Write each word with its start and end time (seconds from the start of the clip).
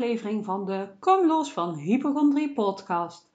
aflevering 0.00 0.44
van 0.44 0.66
de 0.66 0.88
Kom 0.98 1.26
los 1.26 1.52
van 1.52 1.74
Hypochondrie 1.74 2.52
podcast. 2.52 3.28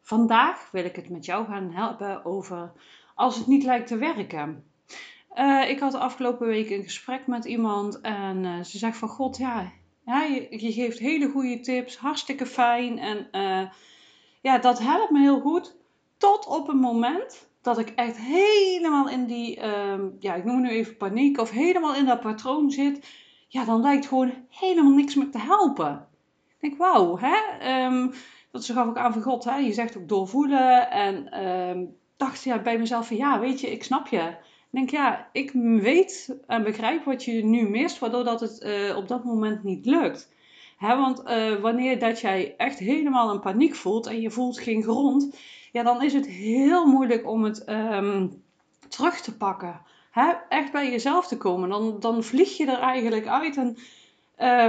Vandaag 0.00 0.70
wil 0.70 0.84
ik 0.84 0.96
het 0.96 1.08
met 1.08 1.24
jou 1.24 1.46
gaan 1.46 1.70
hebben 1.70 2.24
over 2.24 2.72
als 3.14 3.36
het 3.36 3.46
niet 3.46 3.64
lijkt 3.64 3.86
te 3.86 3.96
werken. 3.96 4.64
Uh, 5.34 5.70
ik 5.70 5.78
had 5.80 5.92
de 5.92 5.98
afgelopen 5.98 6.46
week 6.46 6.70
een 6.70 6.82
gesprek 6.82 7.26
met 7.26 7.44
iemand 7.44 8.00
en 8.00 8.44
uh, 8.44 8.62
ze 8.62 8.78
zegt 8.78 8.96
van 8.96 9.08
god 9.08 9.36
ja, 9.36 9.72
je, 10.04 10.72
geeft 10.72 10.98
hele 10.98 11.28
goede 11.28 11.60
tips, 11.60 11.96
hartstikke 11.96 12.46
fijn 12.46 12.98
en 12.98 13.28
uh, 13.32 13.70
ja 14.40 14.58
dat 14.58 14.78
helpt 14.78 15.10
me 15.10 15.20
heel 15.20 15.40
goed 15.40 15.76
tot 16.16 16.46
op 16.46 16.68
een 16.68 16.80
moment 16.80 17.48
dat 17.62 17.78
ik 17.78 17.88
echt 17.88 18.16
helemaal 18.16 19.08
in 19.08 19.26
die, 19.26 19.56
ehm, 19.60 20.08
ja 20.20 20.34
ik 20.34 20.44
noem 20.44 20.62
het 20.62 20.64
nu 20.64 20.70
even 20.70 20.96
paniek 20.96 21.40
of 21.40 21.50
helemaal 21.50 21.94
in 21.94 22.06
dat 22.06 22.20
patroon 22.20 22.70
zit 22.70 23.24
ja, 23.46 23.64
dan 23.64 23.80
lijkt 23.80 24.06
gewoon 24.06 24.32
helemaal 24.50 24.92
niks 24.92 25.14
meer 25.14 25.30
te 25.30 25.38
helpen. 25.38 26.08
Ik 26.48 26.56
denk, 26.60 26.78
wauw, 26.78 27.18
hè? 27.18 27.36
Um, 27.86 28.12
dat 28.50 28.64
ze 28.64 28.72
gaf 28.72 28.88
ook 28.88 28.96
aan 28.96 29.12
van 29.12 29.22
God, 29.22 29.44
hè? 29.44 29.56
je 29.56 29.72
zegt 29.72 29.96
ook 29.96 30.08
doorvoelen. 30.08 30.90
En 30.90 31.46
um, 31.46 31.96
dacht 32.16 32.42
ja, 32.42 32.62
bij 32.62 32.78
mezelf 32.78 33.06
van, 33.06 33.16
ja, 33.16 33.40
weet 33.40 33.60
je, 33.60 33.70
ik 33.70 33.84
snap 33.84 34.06
je. 34.06 34.36
Ik 34.70 34.82
denk, 34.82 34.90
ja, 34.90 35.28
ik 35.32 35.50
weet 35.80 36.36
en 36.46 36.62
begrijp 36.62 37.04
wat 37.04 37.24
je 37.24 37.44
nu 37.44 37.68
mist, 37.68 37.98
waardoor 37.98 38.24
dat 38.24 38.40
het 38.40 38.62
uh, 38.62 38.96
op 38.96 39.08
dat 39.08 39.24
moment 39.24 39.62
niet 39.62 39.86
lukt. 39.86 40.34
Hè, 40.76 40.96
want 40.96 41.22
uh, 41.26 41.54
wanneer 41.60 41.98
dat 41.98 42.20
jij 42.20 42.54
echt 42.56 42.78
helemaal 42.78 43.32
in 43.32 43.40
paniek 43.40 43.74
voelt 43.74 44.06
en 44.06 44.20
je 44.20 44.30
voelt 44.30 44.58
geen 44.58 44.82
grond, 44.82 45.36
ja, 45.72 45.82
dan 45.82 46.02
is 46.02 46.12
het 46.12 46.26
heel 46.26 46.86
moeilijk 46.86 47.26
om 47.28 47.44
het 47.44 47.68
um, 47.68 48.42
terug 48.88 49.20
te 49.20 49.36
pakken 49.36 49.80
hè, 50.20 50.32
echt 50.48 50.72
bij 50.72 50.90
jezelf 50.90 51.26
te 51.26 51.36
komen. 51.36 51.68
Dan, 51.68 51.96
dan 52.00 52.22
vlieg 52.22 52.56
je 52.56 52.66
er 52.66 52.78
eigenlijk 52.78 53.26
uit 53.26 53.56
en 53.56 53.76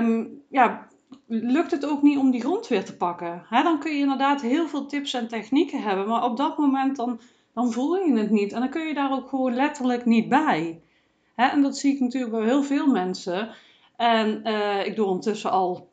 um, 0.03 0.41
ja, 0.49 0.87
lukt 1.27 1.71
het 1.71 1.85
ook 1.85 2.01
niet 2.01 2.17
om 2.17 2.31
die 2.31 2.41
grond 2.41 2.67
weer 2.67 2.85
te 2.85 2.95
pakken. 2.95 3.45
Hè, 3.49 3.63
dan 3.63 3.79
kun 3.79 3.91
je 3.91 3.99
inderdaad 3.99 4.41
heel 4.41 4.67
veel 4.67 4.85
tips 4.85 5.13
en 5.13 5.27
technieken 5.27 5.81
hebben, 5.81 6.07
maar 6.07 6.23
op 6.23 6.37
dat 6.37 6.57
moment 6.57 6.95
dan, 6.95 7.19
dan 7.53 7.71
voel 7.71 7.95
je 7.95 8.17
het 8.17 8.29
niet. 8.29 8.53
En 8.53 8.59
dan 8.59 8.69
kun 8.69 8.87
je 8.87 8.93
daar 8.93 9.11
ook 9.11 9.29
gewoon 9.29 9.53
letterlijk 9.53 10.05
niet 10.05 10.29
bij. 10.29 10.81
Hè, 11.35 11.45
en 11.45 11.61
dat 11.61 11.77
zie 11.77 11.93
ik 11.93 11.99
natuurlijk 11.99 12.31
bij 12.33 12.43
heel 12.43 12.63
veel 12.63 12.87
mensen. 12.87 13.49
En 13.95 14.41
uh, 14.43 14.85
ik 14.85 14.95
doe 14.95 15.05
ondertussen 15.05 15.51
al 15.51 15.89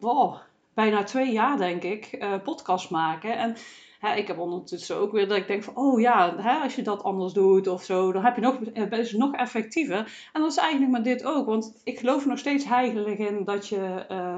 bijna 0.75 1.03
twee 1.03 1.33
jaar, 1.33 1.57
denk 1.57 1.83
ik, 1.83 2.09
uh, 2.13 2.35
podcast 2.43 2.91
maken. 2.91 3.39
En 3.39 3.57
hè, 4.05 4.17
ik 4.17 4.27
heb 4.27 4.39
ondertussen 4.39 4.97
ook 4.97 5.13
weer 5.13 5.29
dat 5.29 5.37
ik 5.37 5.47
denk 5.47 5.63
van, 5.63 5.77
oh 5.77 6.01
ja, 6.01 6.37
hè, 6.37 6.63
als 6.63 6.75
je 6.75 6.83
dat 6.83 7.03
anders 7.03 7.33
doet 7.33 7.67
of 7.67 7.85
zo, 7.85 8.13
dan 8.13 8.25
heb 8.25 8.35
je 8.35 8.41
nog, 8.41 8.61
eh, 8.63 8.99
is 8.99 9.11
het 9.11 9.21
nog 9.21 9.35
effectiever. 9.35 10.29
En 10.33 10.41
dat 10.41 10.51
is 10.51 10.57
eigenlijk 10.57 10.93
met 10.93 11.05
dit 11.05 11.25
ook, 11.25 11.47
want 11.47 11.81
ik 11.85 11.99
geloof 11.99 12.27
nog 12.27 12.39
steeds 12.39 12.65
heilig 12.65 13.19
in 13.19 13.45
dat 13.45 13.69
je 13.69 14.07
uh, 14.11 14.37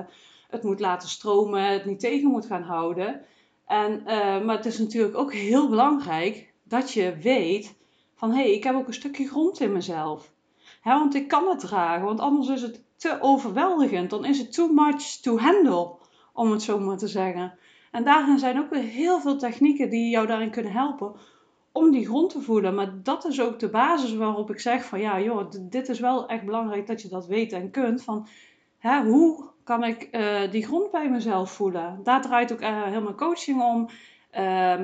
het 0.49 0.63
moet 0.63 0.81
laten 0.81 1.09
stromen, 1.09 1.73
het 1.73 1.85
niet 1.85 2.01
tegen 2.01 2.31
moet 2.31 2.47
gaan 2.47 2.63
houden. 2.63 3.21
En, 3.67 4.01
uh, 4.07 4.45
maar 4.45 4.57
het 4.57 4.67
is 4.67 4.79
natuurlijk 4.79 5.17
ook 5.17 5.33
heel 5.33 5.69
belangrijk 5.69 6.53
dat 6.63 6.93
je 6.93 7.17
weet 7.23 7.75
van, 8.15 8.31
hé, 8.31 8.43
hey, 8.43 8.53
ik 8.53 8.65
heb 8.65 8.75
ook 8.75 8.87
een 8.87 8.95
stukje 8.95 9.29
grond 9.29 9.61
in 9.61 9.73
mezelf. 9.73 10.33
Hè, 10.81 10.93
want 10.99 11.15
ik 11.15 11.29
kan 11.29 11.49
het 11.49 11.59
dragen, 11.59 12.05
want 12.05 12.21
anders 12.21 12.49
is 12.49 12.63
het 12.63 12.83
te 12.97 13.19
overweldigend. 13.21 14.11
Dan 14.11 14.25
is 14.25 14.39
het 14.39 14.53
too 14.53 14.69
much 14.73 15.21
to 15.21 15.39
handle, 15.39 15.95
om 16.33 16.51
het 16.51 16.63
zo 16.63 16.79
maar 16.79 16.97
te 16.97 17.09
zeggen. 17.09 17.59
En 17.97 18.05
daarin 18.05 18.39
zijn 18.39 18.59
ook 18.59 18.71
weer 18.71 18.83
heel 18.83 19.21
veel 19.21 19.37
technieken 19.37 19.91
die 19.91 20.11
jou 20.11 20.27
daarin 20.27 20.51
kunnen 20.51 20.73
helpen 20.73 21.13
om 21.73 21.91
die 21.91 22.07
grond 22.07 22.31
te 22.31 22.41
voelen. 22.41 22.75
Maar 22.75 23.03
dat 23.03 23.25
is 23.25 23.41
ook 23.41 23.59
de 23.59 23.69
basis 23.69 24.15
waarop 24.15 24.51
ik 24.51 24.61
zeg 24.61 24.85
van 24.85 25.01
ja, 25.01 25.21
joh, 25.21 25.51
dit 25.61 25.89
is 25.89 26.01
wel 26.01 26.29
echt 26.29 26.45
belangrijk 26.45 26.87
dat 26.87 27.03
je 27.03 27.09
dat 27.09 27.27
weet 27.27 27.53
en 27.53 27.71
kunt. 27.71 28.03
Van 28.03 28.27
hè, 28.79 29.03
hoe 29.03 29.45
kan 29.65 29.85
ik 29.85 30.09
uh, 30.13 30.51
die 30.51 30.65
grond 30.65 30.91
bij 30.91 31.11
mezelf 31.11 31.53
voelen? 31.53 32.01
Daar 32.03 32.23
draait 32.23 32.53
ook 32.53 32.61
uh, 32.61 32.83
heel 32.83 33.03
mijn 33.03 33.17
coaching 33.17 33.63
om. 33.63 33.83
Uh, 33.83 34.81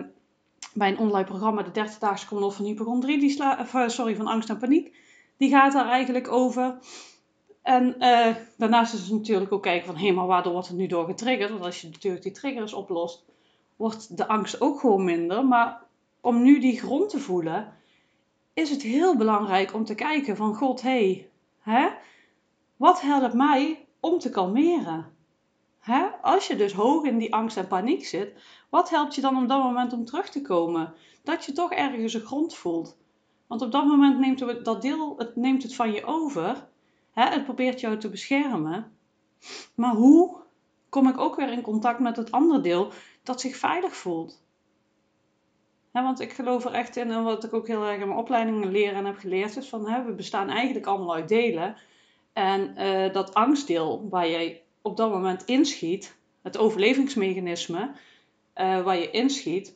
bij 0.75 0.89
een 0.89 0.99
online 0.99 1.27
programma, 1.27 1.62
de 1.62 1.71
30 1.71 1.99
daagse 1.99 2.27
kom 2.27 2.53
van 2.53 2.65
hypochondrie, 2.65 3.19
die 3.19 3.43
uh, 3.43 3.89
sorry, 3.89 4.17
van 4.17 4.27
angst 4.27 4.49
en 4.49 4.59
paniek. 4.59 4.97
Die 5.37 5.51
gaat 5.51 5.72
daar 5.72 5.89
eigenlijk 5.89 6.33
over. 6.33 6.78
En 7.62 7.95
uh, 7.99 8.37
daarnaast 8.56 8.95
is 8.95 9.00
het 9.00 9.11
natuurlijk 9.11 9.53
ook 9.53 9.62
kijken 9.62 9.87
van, 9.87 9.97
hé, 9.97 10.12
maar 10.12 10.27
waardoor 10.27 10.53
wordt 10.53 10.69
het 10.69 10.77
nu 10.77 10.87
door 10.87 11.06
getriggerd? 11.06 11.50
Want 11.50 11.65
als 11.65 11.81
je 11.81 11.89
natuurlijk 11.89 12.23
die 12.23 12.33
triggers 12.33 12.73
oplost, 12.73 13.25
wordt 13.77 14.17
de 14.17 14.28
angst 14.28 14.61
ook 14.61 14.81
gewoon 14.81 15.05
minder. 15.05 15.47
Maar 15.47 15.83
om 16.21 16.43
nu 16.43 16.61
die 16.61 16.78
grond 16.78 17.11
te 17.11 17.19
voelen, 17.19 17.72
is 18.55 18.71
het 18.71 18.83
heel 18.83 19.17
belangrijk 19.17 19.75
om 19.75 19.84
te 19.84 19.95
kijken 19.95 20.37
van, 20.37 20.55
god, 20.55 20.83
hé, 20.83 21.27
hè, 21.59 21.89
wat 22.77 23.01
helpt 23.01 23.34
mij 23.34 23.87
om 24.01 24.19
te 24.19 24.31
kalmeren? 24.31 25.06
Hè? 25.78 26.06
Als 26.22 26.47
je 26.47 26.56
dus 26.56 26.72
hoog 26.72 27.05
in 27.05 27.19
die 27.19 27.34
angst 27.34 27.56
en 27.56 27.67
paniek 27.67 28.05
zit, 28.05 28.33
wat 28.69 28.91
helpt 28.91 29.15
je 29.15 29.21
dan 29.21 29.43
op 29.43 29.49
dat 29.49 29.62
moment 29.62 29.93
om 29.93 30.05
terug 30.05 30.28
te 30.28 30.43
komen? 30.43 30.95
Dat 31.22 31.45
je 31.45 31.53
toch 31.53 31.72
ergens 31.72 32.15
een 32.15 32.21
grond 32.21 32.55
voelt. 32.55 32.97
Want 33.47 33.62
op 33.62 33.72
dat 33.72 33.84
moment 33.84 34.19
neemt 34.19 34.41
het, 34.41 34.65
dat 34.65 34.83
deel, 34.83 35.15
het 35.19 35.37
neemt 35.37 35.62
het 35.62 35.75
van 35.75 35.93
je 35.93 36.05
over 36.05 36.71
Hè, 37.12 37.25
het 37.25 37.45
probeert 37.45 37.81
jou 37.81 37.99
te 37.99 38.09
beschermen. 38.09 38.97
Maar 39.75 39.95
hoe 39.95 40.37
kom 40.89 41.09
ik 41.09 41.19
ook 41.19 41.37
weer 41.37 41.53
in 41.53 41.62
contact 41.62 41.99
met 41.99 42.17
het 42.17 42.31
andere 42.31 42.61
deel 42.61 42.93
dat 43.23 43.41
zich 43.41 43.56
veilig 43.56 43.97
voelt? 43.97 44.43
Hè, 45.93 46.03
want 46.03 46.21
ik 46.21 46.33
geloof 46.33 46.65
er 46.65 46.72
echt 46.72 46.97
in, 46.97 47.11
en 47.11 47.25
wat 47.25 47.45
ik 47.45 47.53
ook 47.53 47.67
heel 47.67 47.84
erg 47.84 48.01
in 48.01 48.06
mijn 48.06 48.21
opleidingen 48.21 48.71
leer 48.71 48.95
en 48.95 49.05
heb 49.05 49.19
geleerd, 49.19 49.56
is 49.56 49.69
van 49.69 49.89
hè, 49.89 50.05
we 50.05 50.12
bestaan 50.12 50.49
eigenlijk 50.49 50.87
allemaal 50.87 51.15
uit 51.15 51.28
delen. 51.28 51.77
En 52.33 52.75
uh, 52.78 53.12
dat 53.12 53.34
angstdeel 53.34 54.09
waar 54.11 54.28
jij 54.28 54.62
op 54.83 54.97
dat 54.97 55.11
moment 55.11 55.45
inschiet, 55.45 56.17
het 56.43 56.59
overlevingsmechanisme 56.59 57.81
uh, 57.81 58.83
waar 58.83 58.99
je 58.99 59.11
inschiet, 59.11 59.75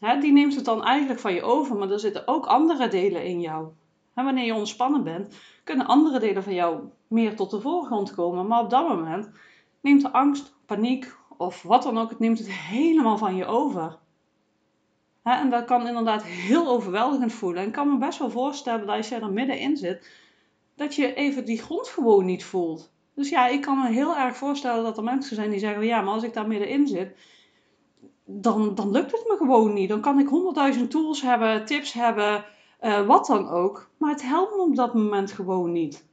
hè, 0.00 0.20
die 0.20 0.32
neemt 0.32 0.54
het 0.54 0.64
dan 0.64 0.84
eigenlijk 0.84 1.20
van 1.20 1.34
je 1.34 1.42
over. 1.42 1.76
Maar 1.76 1.90
er 1.90 2.00
zitten 2.00 2.28
ook 2.28 2.46
andere 2.46 2.88
delen 2.88 3.24
in 3.24 3.40
jou. 3.40 3.68
En 4.14 4.24
wanneer 4.24 4.44
je 4.44 4.54
ontspannen 4.54 5.04
bent, 5.04 5.34
kunnen 5.68 5.86
andere 5.86 6.18
delen 6.18 6.42
van 6.42 6.54
jou 6.54 6.80
meer 7.06 7.36
tot 7.36 7.50
de 7.50 7.60
voorgrond 7.60 8.14
komen. 8.14 8.46
Maar 8.46 8.60
op 8.60 8.70
dat 8.70 8.88
moment 8.88 9.30
neemt 9.80 10.02
de 10.02 10.12
angst, 10.12 10.54
paniek 10.66 11.16
of 11.36 11.62
wat 11.62 11.82
dan 11.82 11.98
ook, 11.98 12.10
het 12.10 12.18
neemt 12.18 12.38
het 12.38 12.50
helemaal 12.50 13.18
van 13.18 13.36
je 13.36 13.46
over. 13.46 13.98
en 15.22 15.50
dat 15.50 15.64
kan 15.64 15.86
inderdaad 15.86 16.22
heel 16.24 16.68
overweldigend 16.68 17.32
voelen. 17.32 17.60
En 17.60 17.66
ik 17.66 17.72
kan 17.72 17.88
me 17.88 17.98
best 17.98 18.18
wel 18.18 18.30
voorstellen 18.30 18.86
dat 18.86 18.96
als 18.96 19.08
je 19.08 19.14
er 19.14 19.32
middenin 19.32 19.76
zit, 19.76 20.10
dat 20.76 20.94
je 20.94 21.14
even 21.14 21.44
die 21.44 21.58
grond 21.58 21.88
gewoon 21.88 22.24
niet 22.24 22.44
voelt. 22.44 22.92
Dus 23.14 23.28
ja, 23.28 23.46
ik 23.46 23.60
kan 23.60 23.78
me 23.78 23.88
heel 23.88 24.16
erg 24.16 24.36
voorstellen 24.36 24.84
dat 24.84 24.96
er 24.96 25.04
mensen 25.04 25.36
zijn 25.36 25.50
die 25.50 25.58
zeggen: 25.58 25.86
ja, 25.86 26.00
maar 26.00 26.14
als 26.14 26.22
ik 26.22 26.32
daar 26.32 26.46
middenin 26.46 26.86
zit, 26.86 27.16
dan, 28.24 28.74
dan 28.74 28.90
lukt 28.90 29.12
het 29.12 29.24
me 29.28 29.36
gewoon 29.36 29.72
niet. 29.72 29.88
Dan 29.88 30.00
kan 30.00 30.18
ik 30.18 30.28
honderdduizend 30.28 30.90
tools 30.90 31.22
hebben, 31.22 31.64
tips 31.64 31.92
hebben, 31.92 32.44
uh, 32.80 33.06
wat 33.06 33.26
dan 33.26 33.48
ook. 33.48 33.90
Maar 33.96 34.10
het 34.10 34.22
helpt 34.22 34.58
op 34.58 34.76
dat 34.76 34.94
moment 34.94 35.32
gewoon 35.32 35.72
niet. 35.72 36.04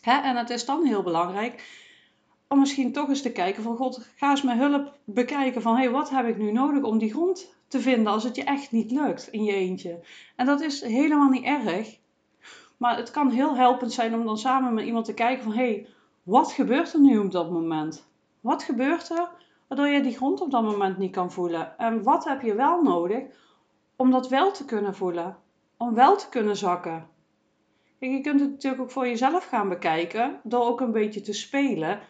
Hè? 0.00 0.20
En 0.20 0.36
het 0.36 0.50
is 0.50 0.64
dan 0.64 0.84
heel 0.84 1.02
belangrijk 1.02 1.78
om 2.48 2.58
misschien 2.58 2.92
toch 2.92 3.08
eens 3.08 3.22
te 3.22 3.32
kijken 3.32 3.62
van 3.62 3.76
God, 3.76 4.08
ga 4.16 4.30
eens 4.30 4.42
mijn 4.42 4.58
hulp 4.58 4.98
bekijken 5.04 5.62
van 5.62 5.74
hé, 5.74 5.82
hey, 5.82 5.90
wat 5.90 6.10
heb 6.10 6.26
ik 6.26 6.38
nu 6.38 6.52
nodig 6.52 6.82
om 6.82 6.98
die 6.98 7.10
grond 7.10 7.54
te 7.68 7.80
vinden 7.80 8.12
als 8.12 8.24
het 8.24 8.36
je 8.36 8.44
echt 8.44 8.72
niet 8.72 8.90
lukt 8.90 9.28
in 9.30 9.44
je 9.44 9.52
eentje. 9.52 10.00
En 10.36 10.46
dat 10.46 10.60
is 10.60 10.80
helemaal 10.80 11.28
niet 11.28 11.44
erg. 11.44 11.98
Maar 12.76 12.96
het 12.96 13.10
kan 13.10 13.30
heel 13.30 13.56
helpend 13.56 13.92
zijn 13.92 14.14
om 14.14 14.24
dan 14.24 14.38
samen 14.38 14.74
met 14.74 14.84
iemand 14.84 15.04
te 15.04 15.14
kijken 15.14 15.44
van 15.44 15.52
hé, 15.52 15.64
hey, 15.64 15.86
wat 16.22 16.52
gebeurt 16.52 16.92
er 16.92 17.00
nu 17.00 17.18
op 17.18 17.30
dat 17.30 17.50
moment? 17.50 18.06
Wat 18.40 18.62
gebeurt 18.62 19.10
er 19.10 19.28
waardoor 19.68 19.88
je 19.88 20.02
die 20.02 20.16
grond 20.16 20.40
op 20.40 20.50
dat 20.50 20.62
moment 20.62 20.98
niet 20.98 21.12
kan 21.12 21.32
voelen? 21.32 21.78
En 21.78 22.02
wat 22.02 22.24
heb 22.24 22.42
je 22.42 22.54
wel 22.54 22.82
nodig 22.82 23.22
om 24.00 24.10
dat 24.10 24.28
wel 24.28 24.52
te 24.52 24.64
kunnen 24.64 24.94
voelen, 24.94 25.36
om 25.76 25.94
wel 25.94 26.16
te 26.16 26.28
kunnen 26.28 26.56
zakken. 26.56 27.06
Kijk, 27.98 28.12
je 28.12 28.20
kunt 28.20 28.40
het 28.40 28.50
natuurlijk 28.50 28.82
ook 28.82 28.90
voor 28.90 29.06
jezelf 29.06 29.44
gaan 29.44 29.68
bekijken, 29.68 30.40
door 30.42 30.64
ook 30.64 30.80
een 30.80 30.92
beetje 30.92 31.20
te 31.20 31.32
spelen. 31.32 32.00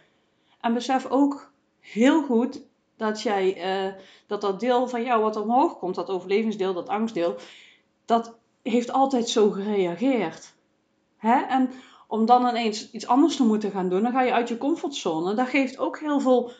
En 0.60 0.74
besef 0.74 1.06
ook 1.06 1.52
heel 1.80 2.22
goed 2.22 2.62
dat 2.96 3.22
jij, 3.22 3.56
uh, 3.86 3.92
dat 4.26 4.40
dat 4.40 4.60
deel 4.60 4.88
van 4.88 5.02
jou 5.02 5.22
wat 5.22 5.36
omhoog 5.36 5.78
komt, 5.78 5.94
dat 5.94 6.08
overlevingsdeel, 6.08 6.74
dat 6.74 6.88
angstdeel, 6.88 7.36
dat 8.04 8.38
heeft 8.62 8.92
altijd 8.92 9.28
zo 9.28 9.50
gereageerd. 9.50 10.54
Hè? 11.16 11.40
En 11.40 11.70
om 12.08 12.26
dan 12.26 12.48
ineens 12.48 12.90
iets 12.90 13.06
anders 13.06 13.36
te 13.36 13.46
moeten 13.46 13.70
gaan 13.70 13.88
doen, 13.88 14.02
dan 14.02 14.12
ga 14.12 14.22
je 14.22 14.32
uit 14.32 14.48
je 14.48 14.58
comfortzone. 14.58 15.34
Dat 15.34 15.48
geeft 15.48 15.78
ook 15.78 15.98
heel 15.98 16.20
veel 16.20 16.52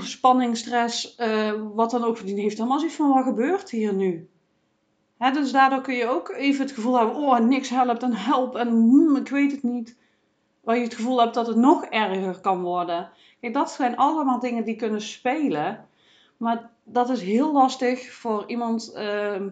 spanning, 0.00 0.56
stress, 0.56 1.16
uh, 1.18 1.52
wat 1.74 1.90
dan 1.90 2.04
ook. 2.04 2.24
Die 2.24 2.40
heeft 2.40 2.56
helemaal 2.56 2.78
zoiets 2.78 2.96
van, 2.96 3.12
wat 3.12 3.24
gebeurt 3.24 3.70
hier 3.70 3.94
nu? 3.94 4.29
Dus 5.28 5.52
daardoor 5.52 5.80
kun 5.80 5.94
je 5.94 6.08
ook 6.08 6.28
even 6.28 6.64
het 6.64 6.74
gevoel 6.74 6.98
hebben, 6.98 7.16
oh, 7.16 7.38
niks 7.38 7.68
helpt 7.68 8.02
en 8.02 8.14
help 8.14 8.56
en 8.56 8.68
hmm, 8.68 9.16
ik 9.16 9.28
weet 9.28 9.52
het 9.52 9.62
niet. 9.62 9.98
Waar 10.60 10.76
je 10.76 10.82
het 10.82 10.94
gevoel 10.94 11.20
hebt 11.20 11.34
dat 11.34 11.46
het 11.46 11.56
nog 11.56 11.84
erger 11.84 12.40
kan 12.40 12.62
worden. 12.62 13.10
Kijk, 13.40 13.54
dat 13.54 13.70
zijn 13.70 13.96
allemaal 13.96 14.40
dingen 14.40 14.64
die 14.64 14.76
kunnen 14.76 15.00
spelen. 15.00 15.88
Maar 16.36 16.70
dat 16.84 17.10
is 17.10 17.22
heel 17.22 17.52
lastig 17.52 18.12
voor 18.12 18.44
iemand 18.46 18.92
uh, 18.96 19.42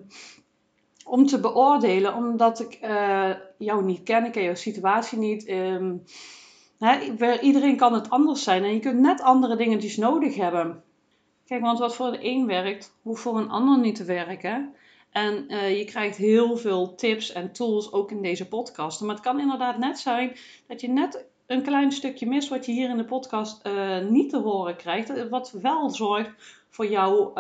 om 1.05 1.27
te 1.27 1.41
beoordelen, 1.41 2.15
omdat 2.15 2.61
ik 2.61 2.79
uh, 2.83 3.31
jou 3.59 3.85
niet 3.85 4.03
ken, 4.03 4.25
ik 4.25 4.33
ken 4.33 4.43
jouw 4.43 4.55
situatie 4.55 5.19
niet. 5.19 5.49
Um, 5.49 6.03
iedereen 7.41 7.77
kan 7.77 7.93
het 7.93 8.11
anders 8.11 8.43
zijn 8.43 8.65
en 8.65 8.75
je 8.75 8.81
kunt 8.81 9.01
net 9.01 9.21
andere 9.21 9.57
dingetjes 9.57 9.97
nodig 9.97 10.37
hebben. 10.37 10.83
Kijk, 11.47 11.61
want 11.61 11.79
wat 11.79 11.95
voor 11.95 12.11
de 12.11 12.25
een 12.25 12.47
werkt, 12.47 12.95
hoeft 13.03 13.23
voor 13.23 13.39
een 13.39 13.51
ander 13.51 13.79
niet 13.79 13.97
te 13.97 14.05
werken. 14.05 14.75
En 15.19 15.45
uh, 15.49 15.79
je 15.79 15.85
krijgt 15.85 16.17
heel 16.17 16.57
veel 16.57 16.95
tips 16.95 17.33
en 17.33 17.53
tools 17.53 17.93
ook 17.93 18.11
in 18.11 18.23
deze 18.23 18.49
podcast. 18.49 19.01
Maar 19.01 19.15
het 19.15 19.25
kan 19.25 19.41
inderdaad 19.41 19.79
net 19.79 19.99
zijn 19.99 20.37
dat 20.67 20.81
je 20.81 20.89
net 20.89 21.25
een 21.47 21.63
klein 21.63 21.93
stukje 21.93 22.27
mist 22.27 22.49
wat 22.49 22.67
je 22.67 22.73
hier 22.73 22.91
in 22.91 22.97
de 22.97 23.05
podcast 23.05 23.67
uh, 23.67 23.99
niet 23.99 24.31
te 24.31 24.39
horen 24.39 24.77
krijgt. 24.77 25.29
Wat 25.29 25.51
wel 25.51 25.91
zorgt 25.91 26.31
voor 26.69 26.87
jou 26.87 27.33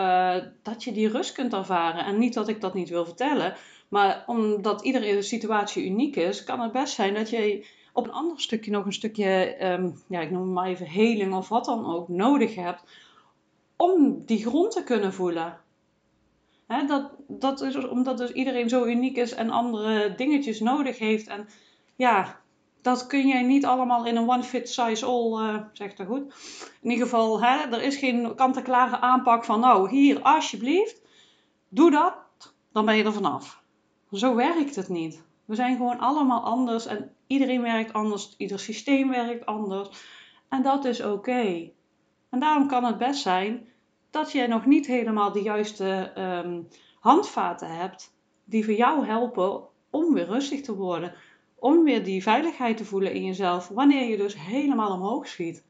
dat 0.62 0.84
je 0.84 0.92
die 0.92 1.08
rust 1.08 1.32
kunt 1.32 1.52
ervaren. 1.52 2.04
En 2.04 2.18
niet 2.18 2.34
dat 2.34 2.48
ik 2.48 2.60
dat 2.60 2.74
niet 2.74 2.88
wil 2.88 3.04
vertellen. 3.04 3.54
Maar 3.88 4.24
omdat 4.26 4.84
iedere 4.84 5.22
situatie 5.22 5.86
uniek 5.86 6.16
is, 6.16 6.44
kan 6.44 6.60
het 6.60 6.72
best 6.72 6.94
zijn 6.94 7.14
dat 7.14 7.30
je 7.30 7.66
op 7.92 8.04
een 8.04 8.12
ander 8.12 8.40
stukje 8.40 8.70
nog 8.70 8.84
een 8.84 8.92
stukje, 8.92 9.56
um, 9.72 10.02
ja, 10.08 10.20
ik 10.20 10.30
noem 10.30 10.42
het 10.42 10.52
maar 10.52 10.68
even 10.68 10.86
heling 10.86 11.34
of 11.34 11.48
wat 11.48 11.64
dan 11.64 11.94
ook, 11.94 12.08
nodig 12.08 12.54
hebt. 12.54 12.82
Om 13.76 14.22
die 14.24 14.46
grond 14.46 14.72
te 14.72 14.84
kunnen 14.84 15.12
voelen. 15.12 15.60
Dat, 16.68 17.10
dat 17.28 17.60
is 17.60 17.86
omdat 17.86 18.18
dus 18.18 18.32
iedereen 18.32 18.68
zo 18.68 18.84
uniek 18.84 19.16
is 19.16 19.32
en 19.32 19.50
andere 19.50 20.14
dingetjes 20.14 20.60
nodig 20.60 20.98
heeft. 20.98 21.26
En 21.26 21.48
ja, 21.96 22.40
dat 22.82 23.06
kun 23.06 23.26
jij 23.26 23.42
niet 23.42 23.64
allemaal 23.64 24.06
in 24.06 24.16
een 24.16 24.30
one 24.30 24.42
fit 24.42 24.68
size 24.68 25.06
all, 25.06 25.42
uh, 25.42 25.62
zegt 25.72 25.96
dat 25.96 26.06
goed. 26.06 26.34
In 26.80 26.90
ieder 26.90 27.04
geval, 27.04 27.40
hè, 27.40 27.56
er 27.56 27.82
is 27.82 27.96
geen 27.96 28.34
kant-en-klare 28.34 29.00
aanpak 29.00 29.44
van, 29.44 29.60
nou, 29.60 29.90
hier, 29.90 30.22
alsjeblieft, 30.22 31.02
doe 31.68 31.90
dat, 31.90 32.14
dan 32.72 32.84
ben 32.84 32.96
je 32.96 33.04
er 33.04 33.12
vanaf. 33.12 33.62
Zo 34.12 34.34
werkt 34.34 34.76
het 34.76 34.88
niet. 34.88 35.22
We 35.44 35.54
zijn 35.54 35.76
gewoon 35.76 35.98
allemaal 35.98 36.42
anders 36.42 36.86
en 36.86 37.14
iedereen 37.26 37.62
werkt 37.62 37.92
anders, 37.92 38.34
ieder 38.36 38.58
systeem 38.58 39.08
werkt 39.08 39.46
anders. 39.46 39.88
En 40.48 40.62
dat 40.62 40.84
is 40.84 41.02
oké. 41.02 41.70
En 42.30 42.40
daarom 42.40 42.68
kan 42.68 42.84
het 42.84 42.98
best 42.98 43.22
zijn 43.22 43.68
dat 44.10 44.32
je 44.32 44.46
nog 44.46 44.66
niet 44.66 44.86
helemaal 44.86 45.32
de 45.32 45.42
juiste 45.42 46.12
um, 46.18 46.68
handvaten 47.00 47.76
hebt 47.76 48.14
die 48.44 48.64
voor 48.64 48.74
jou 48.74 49.06
helpen 49.06 49.62
om 49.90 50.14
weer 50.14 50.26
rustig 50.26 50.60
te 50.60 50.76
worden. 50.76 51.14
Om 51.54 51.84
weer 51.84 52.04
die 52.04 52.22
veiligheid 52.22 52.76
te 52.76 52.84
voelen 52.84 53.12
in 53.12 53.24
jezelf, 53.24 53.68
wanneer 53.68 54.08
je 54.08 54.16
dus 54.16 54.36
helemaal 54.40 54.92
omhoog 54.92 55.26
schiet. 55.26 55.64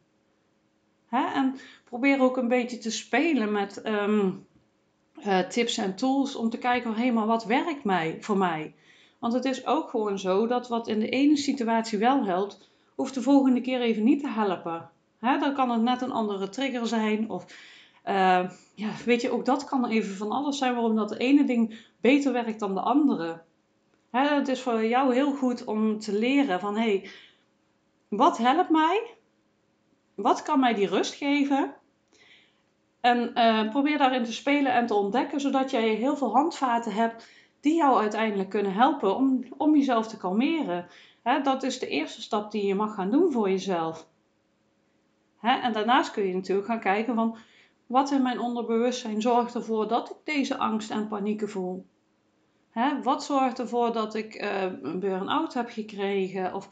Hè? 1.06 1.24
En 1.34 1.56
probeer 1.84 2.20
ook 2.20 2.36
een 2.36 2.48
beetje 2.48 2.78
te 2.78 2.90
spelen 2.90 3.52
met 3.52 3.86
um, 3.86 4.46
uh, 5.26 5.38
tips 5.38 5.76
en 5.76 5.96
tools 5.96 6.36
om 6.36 6.50
te 6.50 6.58
kijken, 6.58 6.94
hé, 6.94 7.12
hey, 7.12 7.12
wat 7.12 7.44
werkt 7.44 7.84
mij, 7.84 8.16
voor 8.20 8.36
mij? 8.36 8.74
Want 9.18 9.32
het 9.32 9.44
is 9.44 9.66
ook 9.66 9.90
gewoon 9.90 10.18
zo 10.18 10.46
dat 10.46 10.68
wat 10.68 10.88
in 10.88 11.00
de 11.00 11.08
ene 11.08 11.36
situatie 11.36 11.98
wel 11.98 12.24
helpt, 12.24 12.70
hoeft 12.94 13.14
de 13.14 13.22
volgende 13.22 13.60
keer 13.60 13.80
even 13.80 14.04
niet 14.04 14.20
te 14.20 14.28
helpen. 14.28 14.90
Hè? 15.18 15.38
Dan 15.38 15.54
kan 15.54 15.70
het 15.70 15.82
net 15.82 16.02
een 16.02 16.12
andere 16.12 16.48
trigger 16.48 16.86
zijn 16.86 17.30
of 17.30 17.44
uh, 18.08 18.50
ja, 18.74 18.90
weet 19.04 19.20
je, 19.20 19.30
ook 19.30 19.44
dat 19.44 19.64
kan 19.64 19.86
even 19.86 20.16
van 20.16 20.30
alles 20.30 20.58
zijn 20.58 20.74
waarom 20.74 20.96
dat 20.96 21.16
ene 21.16 21.44
ding 21.44 21.78
beter 22.00 22.32
werkt 22.32 22.60
dan 22.60 22.74
de 22.74 22.80
andere. 22.80 23.42
Hè, 24.10 24.28
het 24.34 24.48
is 24.48 24.60
voor 24.60 24.84
jou 24.84 25.14
heel 25.14 25.32
goed 25.32 25.64
om 25.64 25.98
te 25.98 26.12
leren 26.12 26.60
van 26.60 26.76
hé, 26.76 26.80
hey, 26.80 27.10
wat 28.08 28.38
helpt 28.38 28.70
mij? 28.70 29.14
Wat 30.14 30.42
kan 30.42 30.60
mij 30.60 30.74
die 30.74 30.88
rust 30.88 31.14
geven? 31.14 31.74
En 33.00 33.30
uh, 33.34 33.70
probeer 33.70 33.98
daarin 33.98 34.24
te 34.24 34.32
spelen 34.32 34.72
en 34.72 34.86
te 34.86 34.94
ontdekken, 34.94 35.40
zodat 35.40 35.70
jij 35.70 35.88
heel 35.88 36.16
veel 36.16 36.32
handvaten 36.32 36.92
hebt 36.92 37.28
die 37.60 37.74
jou 37.74 38.00
uiteindelijk 38.00 38.48
kunnen 38.48 38.72
helpen 38.72 39.16
om, 39.16 39.44
om 39.56 39.76
jezelf 39.76 40.06
te 40.08 40.16
kalmeren. 40.16 40.86
Hè, 41.22 41.40
dat 41.40 41.62
is 41.62 41.78
de 41.78 41.88
eerste 41.88 42.22
stap 42.22 42.50
die 42.50 42.66
je 42.66 42.74
mag 42.74 42.94
gaan 42.94 43.10
doen 43.10 43.32
voor 43.32 43.50
jezelf. 43.50 44.06
Hè, 45.38 45.60
en 45.60 45.72
daarnaast 45.72 46.10
kun 46.10 46.26
je 46.26 46.34
natuurlijk 46.34 46.66
gaan 46.66 46.80
kijken 46.80 47.14
van 47.14 47.36
wat 47.88 48.10
in 48.10 48.22
mijn 48.22 48.40
onderbewustzijn 48.40 49.22
zorgt 49.22 49.54
ervoor 49.54 49.88
dat 49.88 50.10
ik 50.10 50.16
deze 50.24 50.58
angst 50.58 50.90
en 50.90 51.08
panieken 51.08 51.48
voel? 51.48 51.86
Hè, 52.70 53.02
wat 53.02 53.24
zorgt 53.24 53.58
ervoor 53.58 53.92
dat 53.92 54.14
ik 54.14 54.42
uh, 54.42 54.62
een 54.62 55.00
burn-out 55.00 55.54
heb 55.54 55.68
gekregen 55.68 56.54
of 56.54 56.68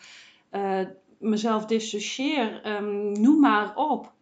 uh, 0.52 0.80
mezelf 1.18 1.66
dissocieer? 1.66 2.66
Um, 2.76 3.20
noem 3.20 3.40
maar 3.40 3.76
op. 3.76 4.12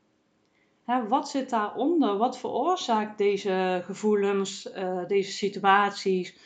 Hè, 0.84 1.08
wat 1.08 1.28
zit 1.28 1.50
daaronder? 1.50 2.16
Wat 2.16 2.38
veroorzaakt 2.38 3.18
deze 3.18 3.82
gevoelens, 3.84 4.66
uh, 4.76 5.06
deze 5.06 5.32
situaties? 5.32 6.36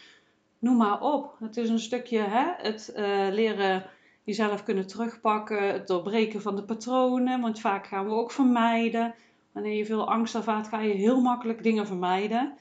Noem 0.58 0.76
maar 0.76 1.00
op. 1.00 1.36
Het 1.40 1.56
is 1.56 1.68
een 1.68 1.78
stukje 1.78 2.18
hè, 2.18 2.52
het 2.56 2.92
leren 3.32 3.84
jezelf 4.24 4.62
kunnen 4.62 4.86
terugpakken, 4.86 5.72
het 5.72 5.86
doorbreken 5.86 6.42
van 6.42 6.56
de 6.56 6.64
patronen, 6.64 7.40
want 7.40 7.60
vaak 7.60 7.86
gaan 7.86 8.04
we 8.04 8.12
ook 8.12 8.30
vermijden. 8.30 9.14
Wanneer 9.58 9.76
je 9.76 9.86
veel 9.86 10.10
angst 10.10 10.34
ervaart, 10.34 10.68
ga 10.68 10.80
je 10.80 10.94
heel 10.94 11.20
makkelijk 11.20 11.62
dingen 11.62 11.86
vermijden. 11.86 12.54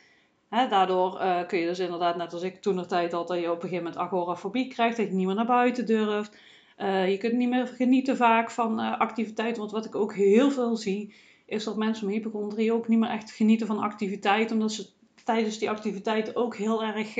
daardoor 0.49 1.21
uh, 1.21 1.47
kun 1.47 1.59
je 1.59 1.65
dus 1.65 1.79
inderdaad, 1.79 2.17
net 2.17 2.33
als 2.33 2.41
ik 2.41 2.61
toen 2.61 2.75
de 2.75 2.85
tijd 2.85 3.11
had, 3.11 3.27
dat 3.27 3.39
je 3.39 3.51
op 3.51 3.55
een 3.55 3.69
gegeven 3.69 3.83
moment 3.83 3.97
agorafobie 3.97 4.67
krijgt, 4.67 4.97
dat 4.97 5.07
je 5.07 5.13
niet 5.13 5.25
meer 5.25 5.35
naar 5.35 5.45
buiten 5.45 5.85
durft. 5.85 6.37
Uh, 6.77 7.09
je 7.09 7.17
kunt 7.17 7.33
niet 7.33 7.49
meer 7.49 7.67
genieten 7.67 8.17
vaak 8.17 8.51
van 8.51 8.79
uh, 8.79 8.99
activiteiten, 8.99 9.59
want 9.59 9.71
wat 9.71 9.85
ik 9.85 9.95
ook 9.95 10.13
heel 10.13 10.51
veel 10.51 10.75
zie, 10.75 11.13
is 11.45 11.63
dat 11.63 11.77
mensen 11.77 12.05
met 12.05 12.15
hypochondrie 12.15 12.73
ook 12.73 12.87
niet 12.87 12.99
meer 12.99 13.09
echt 13.09 13.31
genieten 13.31 13.67
van 13.67 13.79
activiteit, 13.79 14.51
omdat 14.51 14.71
ze 14.71 14.89
tijdens 15.23 15.57
die 15.57 15.69
activiteiten 15.69 16.35
ook 16.35 16.55
heel 16.55 16.83
erg 16.83 17.15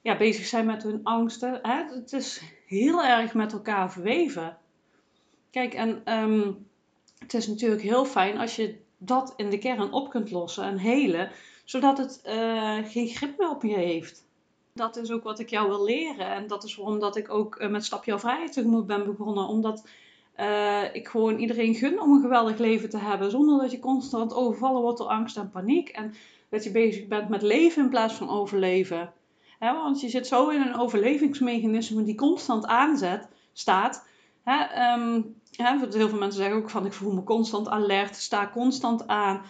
ja, 0.00 0.16
bezig 0.16 0.46
zijn 0.46 0.66
met 0.66 0.82
hun 0.82 1.00
angsten. 1.02 1.58
Het 1.62 2.12
is 2.12 2.42
heel 2.66 3.04
erg 3.04 3.34
met 3.34 3.52
elkaar 3.52 3.92
verweven. 3.92 4.56
Kijk, 5.50 5.74
en 5.74 6.12
um, 6.22 6.67
het 7.18 7.34
is 7.34 7.46
natuurlijk 7.46 7.82
heel 7.82 8.04
fijn 8.04 8.38
als 8.38 8.56
je 8.56 8.78
dat 8.98 9.34
in 9.36 9.50
de 9.50 9.58
kern 9.58 9.92
op 9.92 10.10
kunt 10.10 10.30
lossen 10.30 10.64
en 10.64 10.78
helen, 10.78 11.30
zodat 11.64 11.98
het 11.98 12.22
uh, 12.26 12.78
geen 12.84 13.08
grip 13.08 13.38
meer 13.38 13.50
op 13.50 13.62
je 13.62 13.74
heeft. 13.74 14.26
Dat 14.74 14.96
is 14.96 15.10
ook 15.10 15.22
wat 15.22 15.38
ik 15.38 15.50
jou 15.50 15.68
wil 15.68 15.84
leren. 15.84 16.26
En 16.26 16.46
dat 16.46 16.64
is 16.64 16.76
waarom 16.76 16.98
dat 16.98 17.16
ik 17.16 17.30
ook 17.30 17.60
uh, 17.60 17.68
met 17.68 17.84
Stap 17.84 18.04
Jouw 18.04 18.18
Vrijheid 18.18 18.52
tegemoet 18.52 18.86
ben 18.86 19.04
begonnen. 19.04 19.46
Omdat 19.46 19.88
uh, 20.36 20.94
ik 20.94 21.08
gewoon 21.08 21.38
iedereen 21.38 21.74
gun 21.74 22.00
om 22.00 22.12
een 22.12 22.20
geweldig 22.20 22.58
leven 22.58 22.88
te 22.88 22.98
hebben. 22.98 23.30
Zonder 23.30 23.60
dat 23.60 23.70
je 23.70 23.78
constant 23.78 24.34
overvallen 24.34 24.82
wordt 24.82 24.98
door 24.98 25.06
angst 25.06 25.36
en 25.36 25.50
paniek. 25.50 25.88
En 25.88 26.14
dat 26.48 26.64
je 26.64 26.70
bezig 26.70 27.06
bent 27.06 27.28
met 27.28 27.42
leven 27.42 27.82
in 27.82 27.90
plaats 27.90 28.14
van 28.14 28.30
overleven. 28.30 29.12
Want 29.58 30.00
je 30.00 30.08
zit 30.08 30.26
zo 30.26 30.48
in 30.48 30.60
een 30.60 30.78
overlevingsmechanisme 30.78 32.02
die 32.02 32.14
constant 32.14 32.66
aanzet, 32.66 33.28
staat. 33.52 34.06
Hè, 34.48 34.92
um, 34.92 35.36
heel 35.50 36.08
veel 36.08 36.18
mensen 36.18 36.40
zeggen 36.42 36.56
ook 36.56 36.70
van 36.70 36.86
ik 36.86 36.92
voel 36.92 37.12
me 37.12 37.22
constant 37.22 37.68
alert, 37.68 38.16
sta 38.16 38.50
constant 38.52 39.06
aan. 39.06 39.42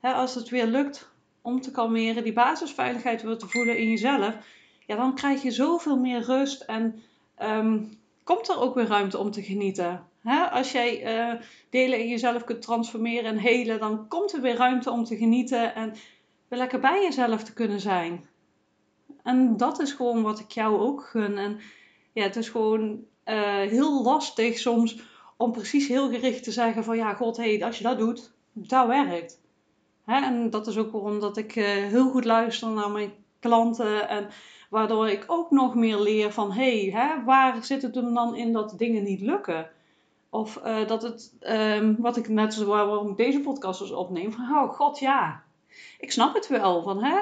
als 0.00 0.34
het 0.34 0.48
weer 0.48 0.66
lukt 0.66 1.10
om 1.42 1.60
te 1.60 1.70
kalmeren, 1.70 2.24
die 2.24 2.32
basisveiligheid 2.32 3.22
weer 3.22 3.38
te 3.38 3.48
voelen 3.48 3.78
in 3.78 3.90
jezelf, 3.90 4.36
ja, 4.86 4.96
dan 4.96 5.14
krijg 5.14 5.42
je 5.42 5.50
zoveel 5.50 5.98
meer 5.98 6.20
rust 6.20 6.62
en 6.62 7.02
um, 7.42 7.98
komt 8.24 8.48
er 8.48 8.60
ook 8.60 8.74
weer 8.74 8.86
ruimte 8.86 9.18
om 9.18 9.30
te 9.30 9.42
genieten. 9.42 10.08
als 10.50 10.72
jij 10.72 11.16
uh, 11.16 11.40
delen 11.70 11.98
in 11.98 12.08
jezelf 12.08 12.44
kunt 12.44 12.62
transformeren 12.62 13.30
en 13.30 13.38
helen, 13.38 13.78
dan 13.78 14.08
komt 14.08 14.32
er 14.32 14.40
weer 14.40 14.56
ruimte 14.56 14.90
om 14.90 15.04
te 15.04 15.16
genieten 15.16 15.74
en 15.74 15.94
weer 16.48 16.58
lekker 16.58 16.80
bij 16.80 17.02
jezelf 17.02 17.44
te 17.44 17.52
kunnen 17.52 17.80
zijn. 17.80 18.28
En 19.22 19.56
dat 19.56 19.80
is 19.80 19.92
gewoon 19.92 20.22
wat 20.22 20.38
ik 20.38 20.50
jou 20.50 20.78
ook 20.78 21.04
gun. 21.04 21.38
En 21.38 21.60
ja, 22.12 22.22
het 22.22 22.36
is 22.36 22.48
gewoon 22.48 23.04
heel 23.24 24.02
lastig 24.02 24.58
soms 24.58 24.96
om 25.36 25.52
precies 25.52 25.88
heel 25.88 26.10
gericht 26.10 26.44
te 26.44 26.50
zeggen 26.50 26.84
van 26.84 26.96
ja, 26.96 27.14
god, 27.14 27.36
hey, 27.36 27.64
als 27.64 27.78
je 27.78 27.84
dat 27.84 27.98
doet, 27.98 28.32
dat 28.52 28.86
werkt. 28.86 29.40
Hè? 30.04 30.24
En 30.24 30.50
dat 30.50 30.66
is 30.66 30.76
ook 30.76 30.92
waarom 30.92 31.20
dat 31.20 31.36
ik 31.36 31.56
uh, 31.56 31.64
heel 31.64 32.10
goed 32.10 32.24
luister 32.24 32.68
naar 32.68 32.90
mijn 32.90 33.12
klanten 33.40 34.08
en 34.08 34.28
waardoor 34.70 35.08
ik 35.08 35.24
ook 35.26 35.50
nog 35.50 35.74
meer 35.74 35.98
leer 35.98 36.32
van 36.32 36.52
hé, 36.52 36.90
hey, 36.90 37.22
waar 37.24 37.64
zit 37.64 37.82
het 37.82 37.94
dan 37.94 38.36
in 38.36 38.52
dat 38.52 38.74
dingen 38.76 39.02
niet 39.02 39.20
lukken? 39.20 39.70
Of 40.30 40.60
uh, 40.64 40.86
dat 40.86 41.02
het, 41.02 41.34
um, 41.40 41.96
wat 41.98 42.16
ik 42.16 42.28
net 42.28 42.54
zo 42.54 42.64
waarom 42.64 43.10
ik 43.10 43.16
deze 43.16 43.40
podcast 43.40 43.80
dus 43.80 43.90
opneem, 43.90 44.32
van 44.32 44.44
oh 44.58 44.72
god 44.72 44.98
ja, 44.98 45.42
ik 45.98 46.12
snap 46.12 46.34
het 46.34 46.48
wel. 46.48 46.82
Van, 46.82 47.02
hè, 47.02 47.16